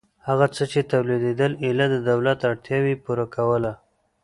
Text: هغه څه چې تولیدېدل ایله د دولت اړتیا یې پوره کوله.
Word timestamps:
هغه 0.27 0.45
څه 0.55 0.63
چې 0.71 0.87
تولیدېدل 0.91 1.51
ایله 1.65 1.85
د 1.91 1.95
دولت 2.09 2.39
اړتیا 2.49 2.77
یې 2.87 3.01
پوره 3.05 3.25
کوله. 3.35 3.71